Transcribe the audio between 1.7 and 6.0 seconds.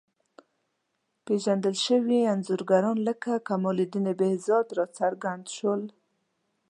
شوي انځورګران لکه کمال الدین بهزاد راڅرګند شول.